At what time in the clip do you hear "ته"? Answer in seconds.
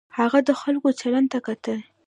1.33-1.39